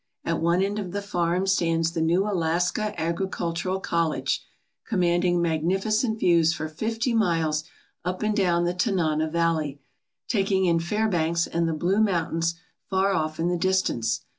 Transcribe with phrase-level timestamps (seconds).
[0.25, 4.43] At one end of the farm stands the new Alaska Agricultural College,
[4.83, 7.65] commanding magnificent views for fifty miles
[8.03, 9.79] up and down the Tanana valley,
[10.27, 12.55] taking in Fairbanks and the blue mountains
[12.89, 14.21] far off in the distance.